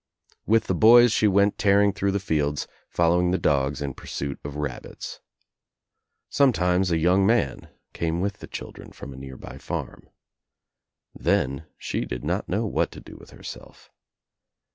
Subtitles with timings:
[0.47, 4.55] With the boys she went tearing through the kids, following the dogs In pursuit of
[4.55, 5.19] rabbits.
[6.27, 10.09] Some ,es a young man came with the children from a :ar by farm.
[11.13, 13.91] Then she did not know what to do th herself.